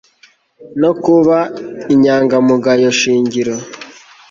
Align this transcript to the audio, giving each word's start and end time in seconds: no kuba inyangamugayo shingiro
no 0.81 0.91
kuba 1.03 1.37
inyangamugayo 1.93 2.89
shingiro 2.99 3.55